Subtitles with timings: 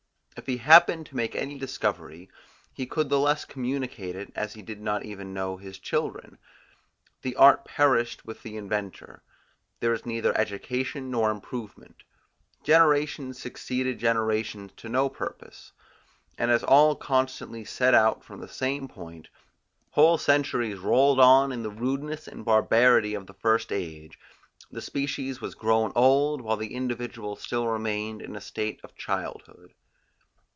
[0.37, 2.27] If he happened to make any discovery,
[2.73, 6.39] he could the less communicate it as he did not even know his children.
[7.21, 9.21] The art perished with the inventor;
[9.81, 11.97] there was neither education nor improvement;
[12.63, 15.73] generations succeeded generations to no purpose;
[16.39, 19.27] and as all constantly set out from the same point,
[19.91, 24.17] whole centuries rolled on in the rudeness and barbarity of the first age;
[24.71, 29.75] the species was grown old, while the individual still remained in a state of childhood.